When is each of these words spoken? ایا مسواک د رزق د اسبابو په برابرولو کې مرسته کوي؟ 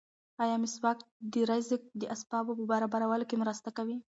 ایا 0.43 0.55
مسواک 0.63 0.99
د 1.33 1.33
رزق 1.49 1.81
د 2.01 2.03
اسبابو 2.15 2.51
په 2.59 2.63
برابرولو 2.71 3.25
کې 3.29 3.35
مرسته 3.43 3.69
کوي؟ 3.77 3.97